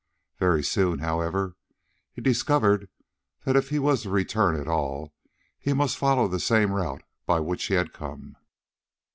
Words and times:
Very 0.39 0.63
soon, 0.63 0.97
however, 0.97 1.57
he 2.11 2.21
discovered 2.21 2.89
that 3.45 3.55
if 3.55 3.69
he 3.69 3.77
was 3.77 4.01
to 4.01 4.09
return 4.09 4.59
at 4.59 4.67
all, 4.67 5.13
he 5.59 5.73
must 5.73 5.95
follow 5.95 6.27
the 6.27 6.39
same 6.39 6.71
route 6.71 7.03
by 7.27 7.39
which 7.39 7.65
he 7.65 7.75
had 7.75 7.93
come. 7.93 8.35